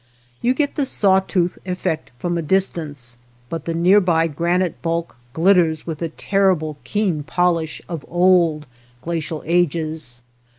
[0.41, 3.17] You get the saw tooth effect from a distance,
[3.49, 8.65] but the near by granite bulk glitters with the / terrible keen polish of old
[9.03, 10.23] glacial ages.